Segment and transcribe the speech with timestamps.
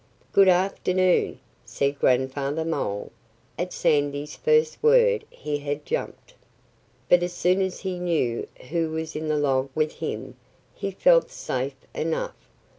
[0.31, 3.11] "Good afternoon!" said Grandfather Mole.
[3.59, 6.33] At Sandy's first word he had jumped.
[7.07, 10.37] But as soon as he knew who was in the log with him
[10.73, 12.33] he felt safe enough.